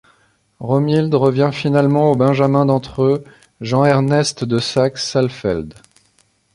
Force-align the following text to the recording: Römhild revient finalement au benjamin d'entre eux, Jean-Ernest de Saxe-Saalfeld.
Römhild 0.59 1.13
revient 1.13 1.51
finalement 1.53 2.09
au 2.09 2.15
benjamin 2.15 2.65
d'entre 2.65 3.03
eux, 3.03 3.23
Jean-Ernest 3.61 4.43
de 4.43 4.57
Saxe-Saalfeld. 4.57 5.75